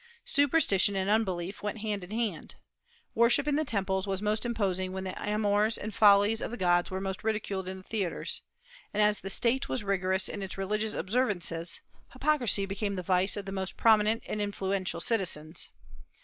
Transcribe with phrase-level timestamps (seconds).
[0.25, 2.55] Superstition and unbelief went hand in hand.
[3.13, 6.89] Worship in the temples was most imposing when the amours and follies of the gods
[6.89, 8.41] were most ridiculed in the theatres;
[8.95, 11.81] and as the State was rigorous in its religious observances,
[12.13, 15.69] hypocrisy became the vice of the most prominent and influential citizens.